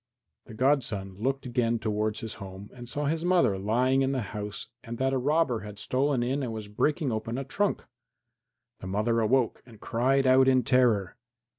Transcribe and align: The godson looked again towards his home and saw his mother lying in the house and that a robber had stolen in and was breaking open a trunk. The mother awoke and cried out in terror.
The 0.45 0.55
godson 0.55 1.15
looked 1.19 1.45
again 1.45 1.77
towards 1.77 2.21
his 2.21 2.33
home 2.41 2.71
and 2.73 2.89
saw 2.89 3.05
his 3.05 3.23
mother 3.23 3.59
lying 3.59 4.01
in 4.01 4.13
the 4.13 4.23
house 4.33 4.67
and 4.83 4.97
that 4.97 5.13
a 5.13 5.19
robber 5.19 5.59
had 5.59 5.77
stolen 5.77 6.23
in 6.23 6.41
and 6.41 6.51
was 6.51 6.67
breaking 6.67 7.11
open 7.11 7.37
a 7.37 7.43
trunk. 7.43 7.85
The 8.79 8.87
mother 8.87 9.19
awoke 9.19 9.61
and 9.63 9.79
cried 9.79 10.25
out 10.25 10.47
in 10.47 10.63
terror. 10.63 11.17